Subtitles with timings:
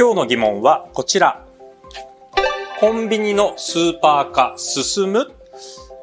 [0.00, 1.44] 今日の疑問はこちら。
[2.80, 5.30] コンビニのスーパー化進む？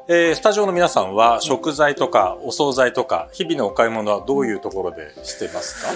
[0.06, 5.90] えー、スタジオの皆さんは食材とかお惣菜とか日々のお買い物はどういうところでしてますか？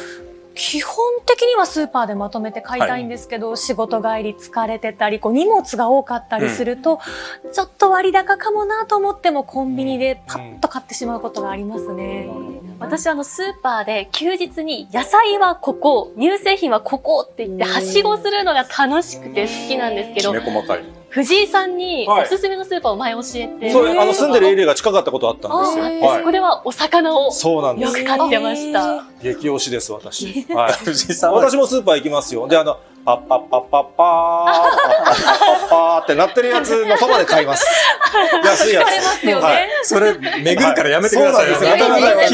[0.57, 6.99] 基本的にはスーパーでまとめて買いたいんですけど、はい、仕事帰り疲れてたり、こう荷物が多かったりすると、
[7.45, 12.29] うん、ちょっと割高かもなと思ってもコンビニでパッと買ってしまうことがありますね。
[12.29, 12.52] うん、
[12.83, 20.85] 私あのスーパーで休日に野菜はここ、乳製品はここって言ってはしごするのが楽しくて好きなんですけど、細かい。
[21.11, 23.71] 藤井さんにおすすめのスーパーを前教えて。
[23.71, 26.15] そう、あの、住んでるエリアが近かったことあったんですよ。
[26.17, 29.05] そこではお魚をそうなんですよく買ってました。
[29.23, 30.47] 激推しです、私。
[30.55, 30.73] はい。
[30.85, 32.49] 藤井さん私もスーパー行きますよ。
[32.49, 37.67] で、あの、パッパッパッパッパー、パッパッパッパーってなってるやつのそばで買います。
[38.45, 39.27] 安いやつ。
[39.27, 39.69] はい。
[39.83, 41.53] それ、巡るからやめてください。
[41.55, 41.75] 消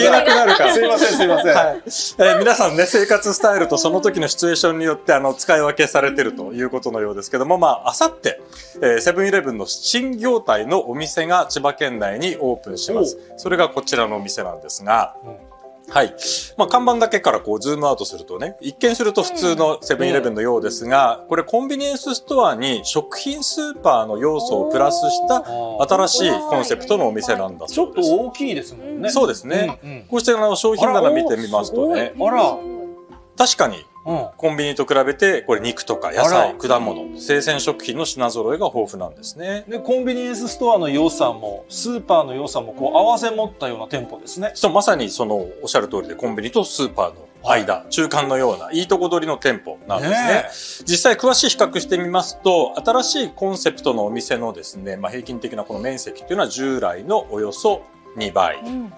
[0.06, 0.74] えなくなるから。
[0.74, 1.54] すいません、すいません。
[1.54, 1.82] はい。
[1.84, 8.40] えー、皆さんね、生活スタイルとその時のシチュエーションによって、あの、使い分けされてるということのようですけども、まあ、あさって、
[8.82, 13.18] えセブンイレブンの新業態のお店が千葉県内にオープンします。
[13.36, 15.48] それがこちらのお店なんですが、うん
[15.90, 16.14] はい。
[16.56, 25.44] まあ、看板だけからこう、ズームアウトするとね、一見すると普通のセブンイレブンのようですが、これコンビニエンスストアに食品スーパーの要素をプラスした
[25.88, 28.08] 新しいコンセプトのお店なんだそうです。
[28.08, 29.10] ちょっと大きいですもんね。
[29.10, 29.80] そうですね。
[29.82, 32.56] うんうん、こうしてあの商品棚見てみますとね、あら、
[33.36, 33.84] 確かに
[34.36, 39.64] コンビニと比べて、これ肉とか野菜、果物、生鮮食品の品揃えが豊富なんですね。
[39.68, 44.52] で、コンビニエンスストアの良さも、スーパーの良さも、こう、合わせ持ったような店舗ですね。
[44.54, 50.16] そう、まさにその、おっしゃる通りで、コンビニとスーパーの間、はい、中間のような、いいとこ取りの店舗なんですね。
[50.16, 50.44] ね
[50.86, 57.82] 実際詳しい比較してみますと、新しいコンセプトのお店のですね、まあ、平均的なこの面積っていうのは従来のおよそ
[58.16, 58.58] 2倍。
[58.60, 58.97] うんお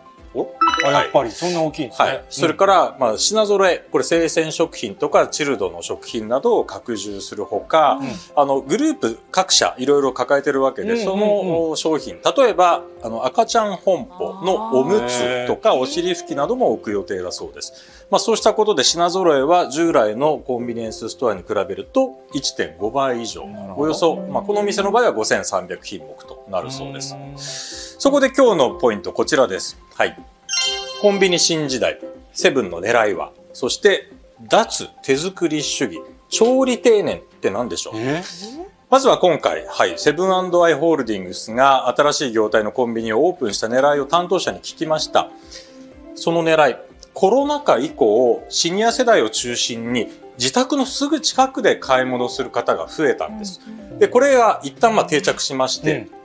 [0.84, 2.08] あやっぱりそんな大きいんですね。
[2.08, 2.24] はい。
[2.30, 17.72] それから、まあ、品揃え、これ生鮮食品とかチルドの食品などを拡充するほか、うん、あの、グループ各社いろいろ抱えてるわけで、その商品、例えば、あの、赤ちゃん本舗のおむつとかお尻拭きなども置く予定だそうです。
[18.10, 23.44] まあ、そうしたことで品揃えは従来のコンビニエンスストアに比べると1.5倍以上。
[23.76, 27.16] およそ、まあ、この店の場合は5300品目となるそうです。
[28.02, 29.78] そこで今日のポイント、こちらです。
[29.94, 30.18] はい。
[31.02, 32.00] コンビニ新時代、
[32.32, 34.10] セブンの狙いは、そして、
[34.48, 36.00] 脱手作り主義、
[36.30, 37.94] 調理丁寧って何でしょう？
[38.88, 45.28] まずは今回、はい、セブンアイ・ホールディングスが新しい業態のコンビニをオープンした狙いを担当者に聞きました。
[46.14, 46.76] その狙い、
[47.12, 53.60] コロナ禍以降、シニア世代を中心に自宅のすぐ近くで買い物する方が増えたんです。
[53.98, 56.19] で、これが一旦まあ定着しまして、うん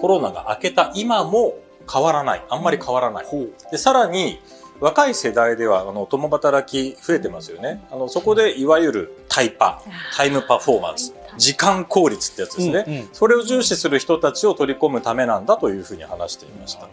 [0.00, 1.54] コロナが明けた今も
[1.92, 2.44] 変わらない。
[2.48, 3.26] あんまり変わらない。
[3.70, 4.40] で、さらに、
[4.80, 7.84] 若い世代では、あの、共働き増えてますよね。
[7.90, 9.82] あの、そこで、いわゆるタイパ、
[10.16, 12.84] タイムパフォーマンス、時間効率ってやつですね。
[12.86, 16.88] うんうん、それを重視する人たちを取り込むためなんだというふうに話していました。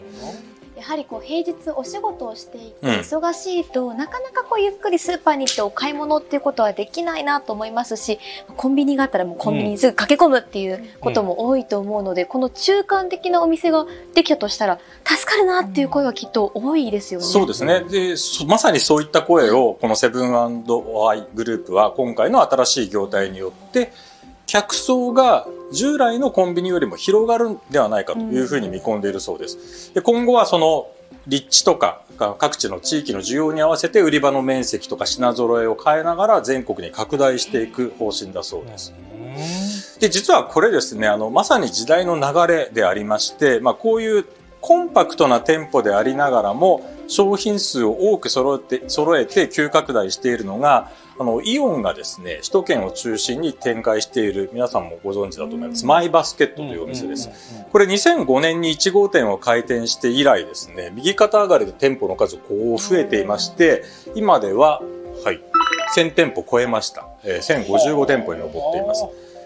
[0.78, 8.20] やはりこう平日お仕事をしていて忙しいと、うん、なかなかこうゆっくりスーパーに行ってお買い物っていうことはできないなと思いますし
[8.56, 17.26] コンビニがあったらもうコンビニにすぐ駆け込むっていうことも多いと思うので、うん、この中間的なお店ができたとしたら助かるなっていう声はきっと多いですよね。
[17.26, 17.80] そうですね。
[17.90, 18.14] で
[18.46, 20.48] まさにそういった声をこのセブンア
[21.16, 23.92] イグループは今回の新しい業態によって
[24.48, 29.92] 客層が従来のコンビニよりも広がるんではないかというふうに見込んでいるそうです。
[29.94, 30.90] で今後はその
[31.26, 32.00] 立地とか
[32.38, 38.94] 各地の地域の需要に合わせて売り場の面積とか品揃えを変えながら全国に拡大していく方針だそうです。
[40.00, 44.24] で、実はこれですね、あの、まさに時代の流れでありまして、まあこういう
[44.60, 57.28] コンパクトな店舗でありながらも商品数を多く揃えて、揃えて急拡大しているのが、あの、イオンがですね、首都圏を中心に展開している、皆さんもご存知だと思います、マイバスケットというお店です。
[57.72, 63.82] これ2005年に1号店を開店して以来ですね、右肩上がりで店舗の数こう増えていまして、
[64.14, 64.80] 今では、
[65.24, 65.40] はい、
[65.96, 67.06] 1000店舗超えました。
[67.24, 69.04] えー、1055店舗に上っています。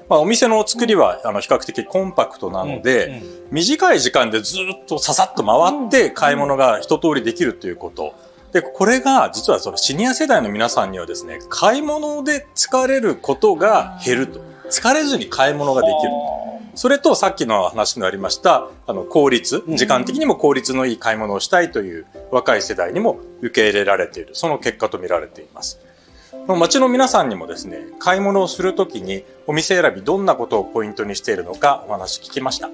[0.08, 8.14] まあ、お店の作りはあの比較的コンパクトなので、短い時間でずっとささっと回って買い物が一通りできるということ。
[8.52, 14.40] で、これが実はそのシニア世代の皆さんにはですね、買い物で疲れることが減ると。
[14.68, 16.10] 疲れずに買い物ができる。
[16.74, 24.30] それとさっきの話にありました、あの、効率、時間的にも効率のいい買い物をしたいという若い世代にも受け入れられている。
[24.34, 25.78] その結果と見られています。
[26.48, 32.68] 街の皆さんにもですね、買い物をするときにお店選びどんなことをポイントにしているのかお話聞きました。
[32.68, 32.72] 子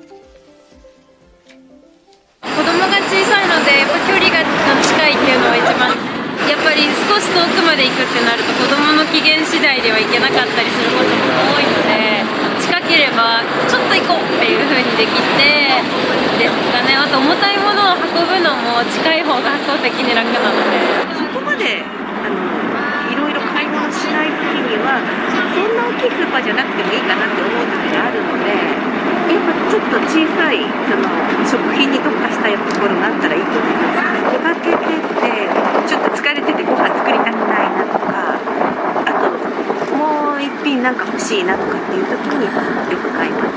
[2.41, 4.43] 供が小さいので、やっぱ距離が
[4.83, 6.19] 近いっていうのは一番
[6.49, 11.19] やっぱり少し遠くまで行くってなると子供の機嫌次第では行けなかったりすることも
[11.53, 12.25] 多いので
[12.63, 15.77] 近ければちょっと行こうっていう風にできて
[16.41, 20.81] ですかねあと重たいものを運ぶのも近い方が圧倒的に楽なので
[21.21, 22.39] そこまであの
[23.13, 24.99] いろいろ買い物しない時には
[25.53, 28.57] そんな大きいスーパーじゃなくてもいいかなって思う時があるので
[29.29, 31.05] やっぱちょっと小さいその
[31.45, 34.09] 食品に特化したところがあったらいいと思います。
[34.33, 35.49] 出かけてって
[35.87, 38.37] ちょっと疲れててご飯作りたくないなとか
[39.05, 42.51] あともう一品なんか欲しいなとかっていう時によ
[42.99, 43.48] く買います。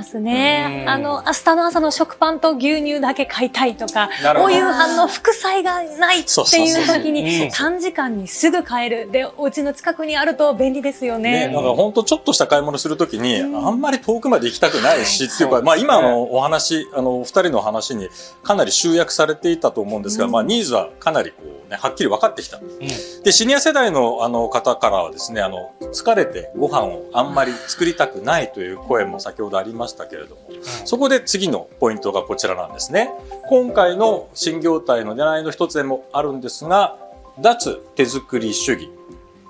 [0.00, 0.82] ますね。
[0.82, 4.08] うんあの、明日の朝の食パンと牛乳だけ買いたいとか
[4.38, 6.30] お夕飯の副菜がないって
[6.60, 9.10] いう時にうん短時間にすぐ買える。
[9.10, 11.54] で、お家の近くにあると便利ですよね、ね。
[11.54, 18.08] なんか本当ちょっとした買い物するときに、あんまり遠くまで行きたくないし、っていうか、まあ今のお話、あの、お二人の話に
[18.42, 21.36] かなり集約されていたと思うんですが、まあニーズはかなりこ
[21.66, 22.60] うね、はっきり分かってきた。
[23.22, 30.42] で、シニア世代のあの方からはですね、あの、疲れてご飯をあんまり作りたくないという声も先ほどありましたけれども、
[30.84, 33.10] そこで次のポイントがこちらなんですね。
[33.48, 36.96] 今回の新業態の狙いの一つでもあるんですが、
[37.40, 38.90] 脱手作り主義、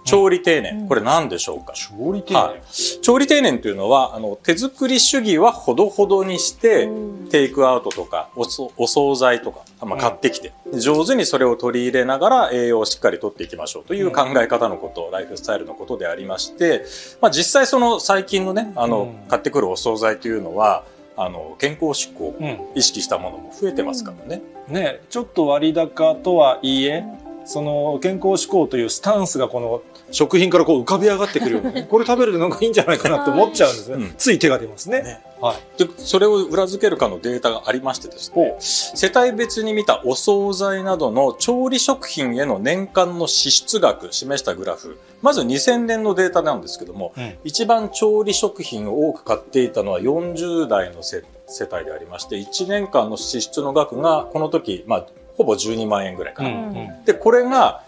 [0.05, 1.73] 調理定年、これ何でしょうか？
[1.75, 2.62] 調理店はい、
[3.00, 6.88] 調理定年というのは、あの、手作り主義はほどほどにして、
[7.31, 16.85] テイクアウトとかおそ、お惣菜とか、まあ、買ってきて、上手にそれを取り入れながら栄養をしっかりとっていきましょうという考え方のこと、ライフスタイルのことでありまして、
[17.20, 19.29] まあ、実際その最近のね、あの、うん。
[19.29, 20.85] 買ってくるお惣菜というのは、
[21.17, 22.58] あの、健康志向をうん。
[22.75, 24.43] 意識したものも増えてますからね。
[24.69, 27.05] ね、ちょっと割高とはいえ、
[27.50, 29.82] その健康志向というスタンスがこの
[30.12, 33.94] 食品からこう浮かび上がってくるような、 これ食べるとなんかいいんじゃないかなって思っちゃうんですね。
[33.97, 35.02] うんつい手が出ますね。
[35.02, 35.56] ねはい。
[35.76, 55.06] で、それを裏付けるかのデータがありましてですね、世帯別に見たお惣菜などの調理食品への年間の支出額示したグラフ、まず2000年のデータなんですけども、うん一番調理食品を多く買っていたのは40代の世世帯でありまして、1年間の支出の額がこの時、まあ、
[55.40, 56.50] ほぼ12万円ぐらいかな。
[56.50, 57.82] うんで、これが、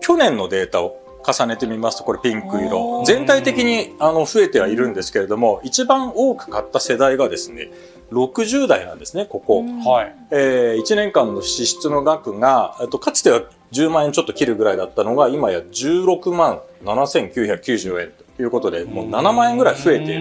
[0.00, 3.04] 去年のデータを重ねてみますと、これピンク色。
[3.04, 7.70] 全体的にあの増えてはいるんですけれども、一番多く買った世代がですね、
[8.10, 9.62] 60代なんですね、ここ。
[9.62, 10.14] はい。
[10.30, 13.42] えー、1年間の支出の額が、えっと、かつては
[13.72, 20.14] 10万円ちょっと切るぐらいだったのが、今や16万7994円ということで、もう7万円ぐらい増えている。
[20.14, 20.20] る。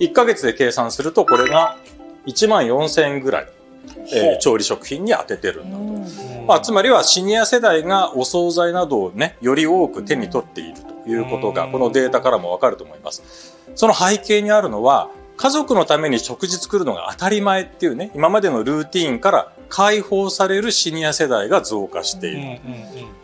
[0.00, 1.78] 1ヶ月で計算すると、これが
[2.26, 3.48] 1万4000円ぐらい、
[4.12, 5.70] えー調理食品に当ててるん。
[6.46, 10.74] まあ、つまりはシニア世代がお惣菜などをね、より多く手に取っている
[11.04, 13.54] ということが、うんこのデータからもわかると思います。
[13.74, 22.60] その背景にあるのは、家族のために食事作るのが当たり前っていうね、今までのルーティーンから解放されるシニア世代が増加している。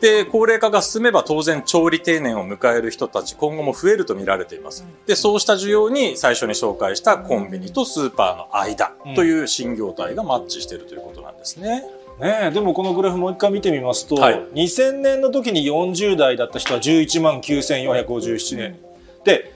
[0.00, 4.84] で、高齢化が進めば当然調理定年を迎える人たち、今後も増えると見られています。
[5.06, 11.84] で、そうした需要に最初に紹介したコンビニとスーパーの間という新業態がマッチしているということなんですね。
[12.20, 12.48] ね。
[12.48, 14.34] え、でもこのグラフもう一回見てみますと、はい。
[14.54, 18.78] 2000年の時に40代だった人は11万9457年。
[19.24, 19.52] で、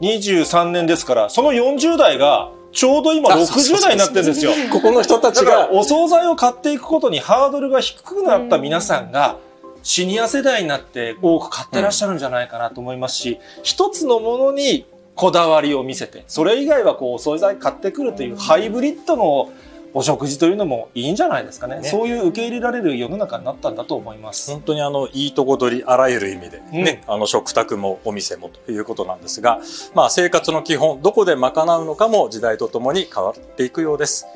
[0.00, 4.52] 23年ですから、その40代がちょうど今あそうそうそう60代になってるんですよ。
[4.70, 5.70] ここの人たちが。
[5.72, 9.38] お惣菜を買っていくことにハードルが低くなった皆さんが、
[9.82, 19.50] シニア世代になって多く買ってらっしゃるんじゃないかなと思いますし、一つのものにこだわりを見せて、それ以外はこう、お惣菜買ってくるというハイブリッドの
[19.98, 21.80] お食事というのもいいんじゃないですかね。
[21.80, 24.48] ねそういう受け入れられる世の中になったんだと思います。
[24.52, 29.60] 本当にあの、いいとこ取り、あらゆる意味で、ね、あの、食卓もお店もということなんですが、
[29.96, 34.28] まあ、生活の基本、どこで賄うのかも時代とともに変わっていくようです。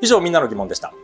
[0.00, 0.94] 以上、みんなの疑問でした。